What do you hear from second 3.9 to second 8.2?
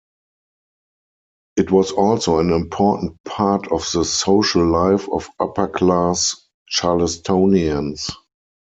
the social life of upper-class Charlestonians.